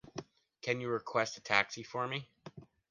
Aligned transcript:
Can 0.63 0.81
you 0.81 0.89
request 0.89 1.37
a 1.37 1.41
taxi 1.41 1.83
for 1.83 2.07
me? 2.07 2.27